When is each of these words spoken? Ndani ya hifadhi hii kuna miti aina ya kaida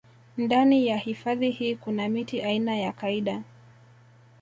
Ndani 0.37 0.87
ya 0.87 0.97
hifadhi 0.97 1.49
hii 1.51 1.75
kuna 1.75 2.09
miti 2.09 2.41
aina 2.41 2.75
ya 2.75 2.91
kaida 2.91 3.41